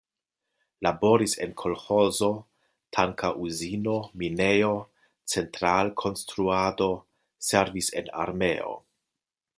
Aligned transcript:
Laboris 0.85 1.35
en 1.45 1.51
kolĥozo, 1.63 2.29
tanka 2.97 3.31
uzino, 3.49 3.99
minejo, 4.23 4.73
central-konstruado, 5.35 6.89
servis 7.53 7.95
en 8.03 8.13
armeo. 8.25 8.79